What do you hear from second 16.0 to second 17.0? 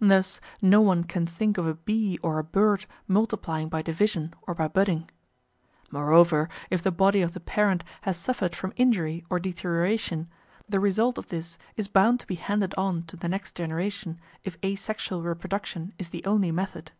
the only method.